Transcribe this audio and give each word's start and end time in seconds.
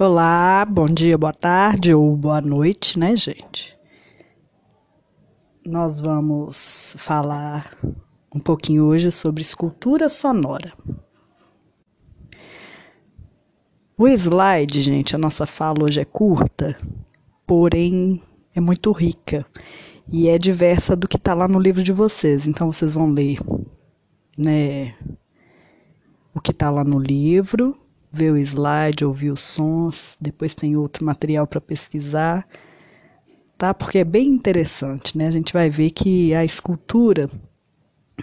Olá, 0.00 0.64
bom 0.64 0.86
dia, 0.86 1.18
boa 1.18 1.32
tarde 1.32 1.92
ou 1.92 2.16
boa 2.16 2.40
noite, 2.40 2.96
né, 2.96 3.16
gente? 3.16 3.76
Nós 5.66 5.98
vamos 5.98 6.94
falar 6.96 7.76
um 8.32 8.38
pouquinho 8.38 8.84
hoje 8.84 9.10
sobre 9.10 9.40
escultura 9.40 10.08
sonora. 10.08 10.72
O 13.96 14.06
slide, 14.06 14.80
gente, 14.80 15.16
a 15.16 15.18
nossa 15.18 15.44
fala 15.46 15.82
hoje 15.82 16.00
é 16.00 16.04
curta, 16.04 16.78
porém 17.44 18.22
é 18.54 18.60
muito 18.60 18.92
rica 18.92 19.44
e 20.12 20.28
é 20.28 20.38
diversa 20.38 20.94
do 20.94 21.08
que 21.08 21.16
está 21.16 21.34
lá 21.34 21.48
no 21.48 21.58
livro 21.58 21.82
de 21.82 21.90
vocês. 21.90 22.46
Então 22.46 22.70
vocês 22.70 22.94
vão 22.94 23.10
ler, 23.10 23.40
né, 24.38 24.94
o 26.32 26.40
que 26.40 26.52
está 26.52 26.70
lá 26.70 26.84
no 26.84 27.00
livro 27.00 27.76
ver 28.10 28.32
o 28.32 28.36
slide, 28.38 29.04
ouvir 29.04 29.30
os 29.30 29.40
sons, 29.40 30.16
depois 30.20 30.54
tem 30.54 30.76
outro 30.76 31.04
material 31.04 31.46
para 31.46 31.60
pesquisar, 31.60 32.46
tá? 33.56 33.74
Porque 33.74 33.98
é 33.98 34.04
bem 34.04 34.28
interessante, 34.28 35.16
né? 35.16 35.26
A 35.26 35.30
gente 35.30 35.52
vai 35.52 35.68
ver 35.68 35.90
que 35.90 36.34
a 36.34 36.44
escultura 36.44 37.30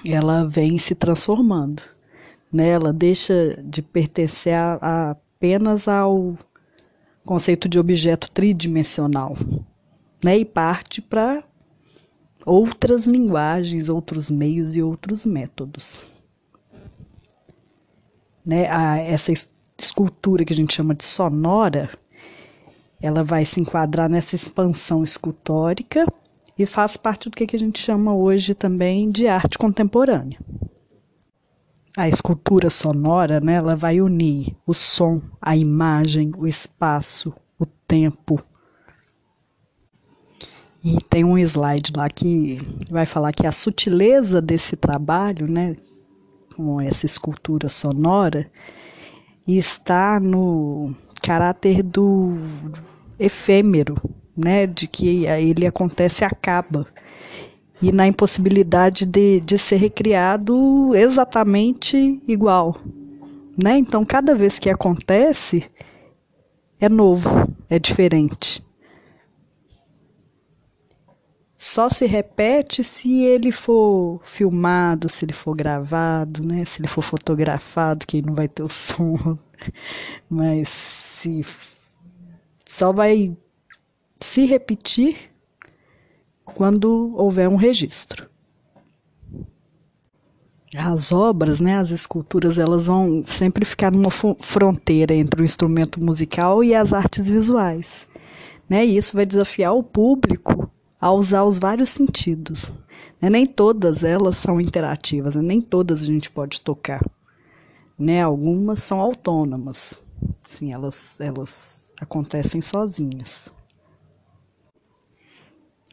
ela 0.07 0.45
vem 0.47 0.77
se 0.77 0.95
transformando, 0.95 1.81
né? 2.51 2.69
Ela 2.69 2.91
deixa 2.91 3.61
de 3.63 3.81
pertencer 3.81 4.53
a, 4.53 4.79
a 4.81 5.15
apenas 5.45 5.87
ao 5.87 6.35
conceito 7.23 7.67
de 7.67 7.77
objeto 7.77 8.31
tridimensional, 8.31 9.35
né? 10.23 10.39
E 10.39 10.45
parte 10.45 11.01
para 11.01 11.43
outras 12.45 13.05
linguagens, 13.05 13.89
outros 13.89 14.29
meios 14.29 14.75
e 14.75 14.81
outros 14.81 15.25
métodos. 15.25 16.05
Né, 18.45 18.69
a, 18.69 18.97
essa 18.97 19.31
escultura 19.77 20.45
que 20.45 20.53
a 20.53 20.55
gente 20.55 20.73
chama 20.73 20.95
de 20.95 21.03
sonora, 21.03 21.89
ela 23.01 23.23
vai 23.23 23.45
se 23.45 23.59
enquadrar 23.59 24.09
nessa 24.09 24.35
expansão 24.35 25.03
escultórica 25.03 26.05
e 26.57 26.65
faz 26.65 26.95
parte 26.95 27.29
do 27.29 27.35
que 27.35 27.55
a 27.55 27.59
gente 27.59 27.79
chama 27.79 28.13
hoje 28.13 28.55
também 28.55 29.11
de 29.11 29.27
arte 29.27 29.57
contemporânea. 29.57 30.39
A 31.97 32.09
escultura 32.09 32.69
sonora, 32.69 33.39
né, 33.39 33.55
ela 33.55 33.75
vai 33.75 34.01
unir 34.01 34.55
o 34.65 34.73
som, 34.73 35.21
a 35.41 35.55
imagem, 35.55 36.31
o 36.37 36.45
espaço, 36.45 37.33
o 37.57 37.65
tempo. 37.65 38.43
E 40.83 40.97
tem 41.09 41.23
um 41.23 41.37
slide 41.37 41.93
lá 41.95 42.09
que 42.09 42.57
vai 42.91 43.05
falar 43.05 43.31
que 43.31 43.47
a 43.47 43.51
sutileza 43.51 44.41
desse 44.41 44.75
trabalho, 44.75 45.47
né, 45.47 45.75
com 46.55 46.81
essa 46.81 47.05
escultura 47.05 47.69
sonora, 47.69 48.49
e 49.47 49.57
está 49.57 50.19
no 50.19 50.95
caráter 51.21 51.81
do 51.83 52.37
efêmero, 53.19 53.95
né, 54.35 54.67
de 54.67 54.87
que 54.87 55.25
ele 55.25 55.65
acontece 55.65 56.23
e 56.23 56.25
acaba, 56.25 56.87
e 57.81 57.91
na 57.91 58.07
impossibilidade 58.07 59.05
de, 59.05 59.39
de 59.39 59.57
ser 59.57 59.77
recriado 59.77 60.95
exatamente 60.95 62.21
igual. 62.27 62.75
Né? 63.61 63.77
Então, 63.77 64.03
cada 64.03 64.35
vez 64.35 64.59
que 64.59 64.69
acontece, 64.69 65.63
é 66.79 66.89
novo, 66.89 67.47
é 67.69 67.79
diferente. 67.79 68.63
Só 71.67 71.89
se 71.89 72.05
repete 72.05 72.83
se 72.83 73.23
ele 73.23 73.51
for 73.51 74.21
filmado, 74.23 75.09
se 75.09 75.25
ele 75.25 75.33
for 75.33 75.55
gravado, 75.55 76.47
né? 76.47 76.63
Se 76.63 76.79
ele 76.79 76.87
for 76.87 77.01
fotografado, 77.01 78.05
que 78.05 78.21
não 78.21 78.35
vai 78.35 78.47
ter 78.47 78.61
o 78.61 78.69
som. 78.69 79.35
Mas 80.29 80.69
se 80.69 81.43
só 82.63 82.93
vai 82.93 83.35
se 84.21 84.45
repetir 84.45 85.17
quando 86.45 87.15
houver 87.17 87.49
um 87.49 87.55
registro. 87.55 88.29
As 90.77 91.11
obras, 91.11 91.59
né, 91.59 91.77
as 91.77 91.89
esculturas, 91.89 92.59
elas 92.59 92.85
vão 92.85 93.23
sempre 93.23 93.65
ficar 93.65 93.91
numa 93.91 94.11
fronteira 94.11 95.15
entre 95.15 95.41
o 95.41 95.43
instrumento 95.43 95.99
musical 95.99 96.63
e 96.63 96.75
as 96.75 96.93
artes 96.93 97.27
visuais. 97.27 98.07
Né? 98.69 98.85
E 98.85 98.97
isso 98.97 99.15
vai 99.15 99.25
desafiar 99.25 99.73
o 99.73 99.81
público 99.81 100.64
a 100.99 101.11
usar 101.11 101.43
os 101.43 101.57
vários 101.57 101.89
sentidos. 101.89 102.71
Né? 103.21 103.29
Nem 103.29 103.45
todas 103.45 104.03
elas 104.03 104.37
são 104.37 104.59
interativas, 104.59 105.35
né? 105.35 105.41
nem 105.41 105.61
todas 105.61 106.01
a 106.01 106.05
gente 106.05 106.31
pode 106.31 106.61
tocar. 106.61 107.01
Né? 107.97 108.21
Algumas 108.21 108.83
são 108.83 108.99
autônomas, 108.99 110.01
sim, 110.43 110.73
elas, 110.73 111.19
elas 111.19 111.91
acontecem 111.99 112.61
sozinhas. 112.61 113.51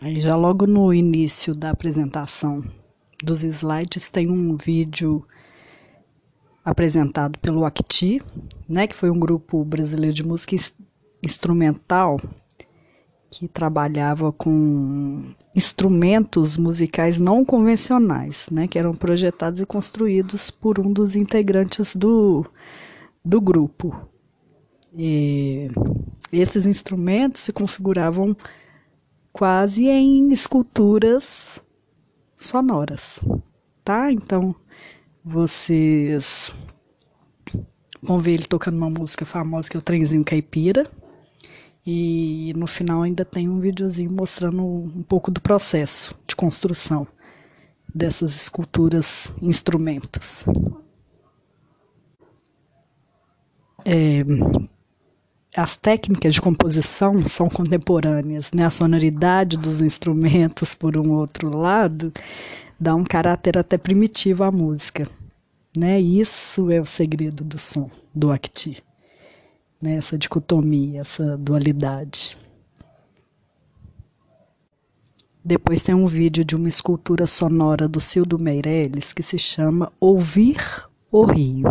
Aí 0.00 0.20
já 0.20 0.34
logo 0.34 0.66
no 0.66 0.92
início 0.92 1.54
da 1.54 1.70
apresentação 1.70 2.62
dos 3.22 3.44
slides 3.44 4.08
tem 4.08 4.28
um 4.28 4.56
vídeo 4.56 5.24
apresentado 6.64 7.38
pelo 7.38 7.64
Acti, 7.64 8.20
né, 8.69 8.86
que 8.86 8.96
foi 8.96 9.10
um 9.10 9.19
grupo 9.19 9.64
brasileiro 9.64 10.14
de 10.14 10.24
música 10.24 10.56
instrumental 11.24 12.20
que 13.32 13.48
trabalhava 13.48 14.31
com 14.31 15.22
instrumentos 15.56 16.59
musicais 16.59 17.19
não 17.19 17.43
convencionais, 17.43 18.50
né, 18.50 18.69
que 18.69 18.78
eram 18.78 18.93
projetados 18.93 19.59
e 19.59 19.65
construídos 19.65 20.50
por 20.50 20.78
um 20.78 20.93
dos 20.93 21.16
integrantes 21.16 21.97
do, 21.97 22.44
do 23.25 23.41
grupo. 23.41 23.97
E 24.94 25.69
esses 26.31 26.66
instrumentos 26.66 27.41
se 27.41 27.54
configuravam 27.54 28.37
quase 29.32 29.88
em 29.88 30.31
esculturas 30.31 31.62
sonoras, 32.37 33.19
tá? 33.82 34.12
Então 34.12 34.54
vocês 35.25 36.54
vão 38.03 38.20
ver 38.20 38.32
ele 38.32 38.44
tocando 38.44 38.76
uma 38.76 38.91
música 38.91 39.25
famosa 39.25 39.70
que 39.70 39.76
é 39.78 39.81
o 39.81 39.82
Trenzinho 39.82 40.22
Caipira, 40.22 40.87
e 41.87 42.53
no 42.56 42.66
final 42.66 43.03
ainda 43.03 43.25
tem 43.25 43.48
um 43.48 43.59
videozinho 43.59 44.12
mostrando 44.12 44.62
um 44.62 45.03
pouco 45.03 45.31
do 45.31 45.41
processo 45.41 46.15
de 46.26 46.37
construção 46.37 47.06
dessas 47.93 48.34
esculturas 48.34 49.34
instrumentos. 49.43 50.44
É, 53.84 54.22
as 55.56 55.76
técnicas 55.76 56.34
de 56.34 56.41
composição 56.41 57.26
são 57.26 57.48
contemporâneas, 57.48 58.50
né? 58.54 58.64
A 58.64 58.70
sonoridade 58.70 59.56
dos 59.56 59.81
instrumentos, 59.81 60.75
por 60.75 60.99
um 60.99 61.12
outro 61.12 61.54
lado, 61.54 62.12
dá 62.78 62.94
um 62.94 63.04
caráter 63.04 63.59
até 63.59 63.76
primitivo 63.76 64.44
à 64.44 64.53
música, 64.53 65.06
né? 65.76 66.00
Isso 66.00 66.70
é 66.70 66.81
o 66.81 66.84
segredo 66.84 67.43
do 67.43 67.59
som 67.59 67.91
do 68.14 68.31
Acti 68.31 68.82
né, 69.82 69.97
essa 69.97 70.16
dicotomia, 70.16 71.00
essa 71.00 71.37
dualidade. 71.37 72.38
Depois 75.44 75.82
tem 75.82 75.93
um 75.93 76.06
vídeo 76.06 76.44
de 76.44 76.54
uma 76.54 76.69
escultura 76.69 77.26
sonora 77.26 77.88
do 77.88 77.98
Cildo 77.98 78.38
Meirelles 78.38 79.12
que 79.12 79.25
se 79.25 79.37
chama 79.37 79.93
Ouvir 79.98 80.88
o 81.10 81.25
Rio. 81.25 81.69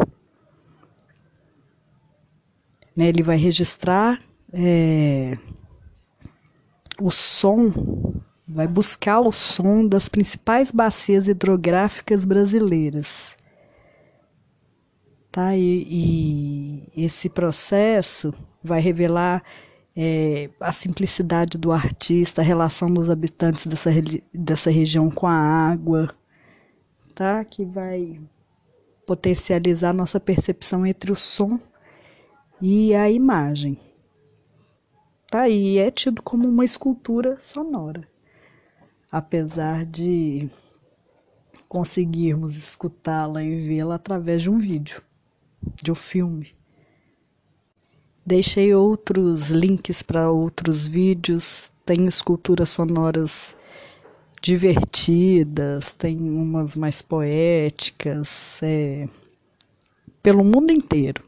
Né, 2.94 3.08
ele 3.08 3.24
vai 3.24 3.38
registrar 3.38 4.20
é, 4.52 5.38
o 7.00 7.10
som, 7.10 7.72
vai 8.46 8.68
buscar 8.68 9.22
o 9.22 9.32
som 9.32 9.88
das 9.88 10.10
principais 10.10 10.70
bacias 10.70 11.30
hidrográficas 11.30 12.26
brasileiras 12.26 13.38
tá? 15.31 15.56
E, 15.56 16.84
e 16.96 17.06
esse 17.06 17.30
processo 17.30 18.34
vai 18.62 18.81
revelar 18.81 19.44
é, 19.95 20.50
a 20.60 20.72
simplicidade 20.72 21.57
do 21.57 21.72
artista, 21.72 22.42
a 22.42 22.45
relação 22.45 22.94
dos 22.94 23.10
habitantes 23.10 23.66
dessa, 23.66 23.89
dessa 24.33 24.69
região 24.69 25.10
com 25.10 25.28
a 25.28 25.33
água, 25.33 26.13
tá? 27.16 27.44
Que 27.45 27.63
vai 27.66 28.19
potencializar 29.06 29.94
nossa 29.94 30.19
percepção 30.19 30.86
entre 30.86 31.12
o 31.12 31.16
som 31.16 31.60
e 32.62 32.94
a 32.94 33.10
imagem. 33.10 33.78
Tá? 35.28 35.48
E 35.48 35.78
é 35.78 35.89
tido 35.89 36.22
como 36.22 36.48
uma 36.48 36.66
escultura 36.66 37.39
sonora, 37.39 38.06
apesar 39.10 39.86
de 39.86 40.50
conseguirmos 41.69 42.57
escutá-la 42.57 43.42
e 43.42 43.66
vê-la 43.66 43.95
através 43.95 44.42
de 44.42 44.50
um 44.50 44.57
vídeo 44.57 45.01
de 45.81 45.92
um 45.92 45.96
filme. 45.96 46.54
Deixei 48.25 48.74
outros 48.74 49.50
links 49.50 50.04
para 50.04 50.30
outros 50.31 50.86
vídeos, 50.86 51.72
tem 51.86 52.06
esculturas 52.06 52.69
sonoras 52.69 53.56
divertidas, 54.42 55.94
tem 55.94 56.18
umas 56.18 56.75
mais 56.75 57.02
poéticas, 57.02 58.60
é, 58.63 59.08
pelo 60.22 60.44
mundo 60.44 60.72
inteiro, 60.72 61.24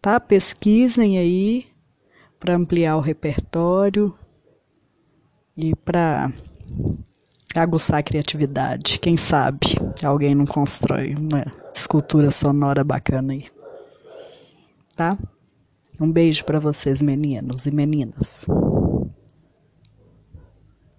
tá? 0.00 0.18
Pesquisem 0.18 1.18
aí 1.18 1.66
para 2.40 2.56
ampliar 2.56 2.96
o 2.96 3.00
repertório 3.00 4.14
e 5.56 5.74
para 5.74 6.32
aguçar 7.54 8.00
a 8.00 8.02
criatividade. 8.02 8.98
Quem 8.98 9.16
sabe 9.16 9.76
alguém 10.02 10.34
não 10.34 10.46
constrói 10.46 11.14
uma 11.14 11.44
escultura 11.74 12.30
sonora 12.30 12.82
bacana 12.82 13.32
aí. 13.32 13.53
Tá? 14.94 15.16
Um 16.00 16.10
beijo 16.10 16.44
para 16.44 16.58
vocês, 16.58 17.02
meninos 17.02 17.66
e 17.66 17.70
meninas. 17.70 18.46